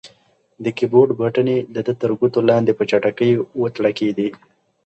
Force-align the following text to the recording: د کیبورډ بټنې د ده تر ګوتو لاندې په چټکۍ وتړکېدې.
د 0.63 0.65
کیبورډ 0.77 1.09
بټنې 1.21 1.57
د 1.73 1.77
ده 1.85 1.93
تر 2.01 2.09
ګوتو 2.19 2.39
لاندې 2.49 2.71
په 2.77 2.83
چټکۍ 2.89 3.31
وتړکېدې. 3.61 4.29